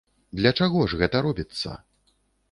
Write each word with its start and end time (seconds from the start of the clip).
Для 0.37 0.51
чаго 0.63 0.79
ж 0.93 0.99
гэта 1.01 1.21
робіцца? 1.25 1.75